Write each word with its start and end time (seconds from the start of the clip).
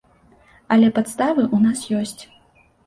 Але 0.75 0.89
падставы 0.97 1.43
ў 1.47 1.57
нас 1.65 1.79
ёсць. 2.03 2.21